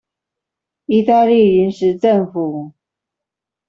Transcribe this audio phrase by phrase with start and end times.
[0.87, 2.73] 義大利臨時政府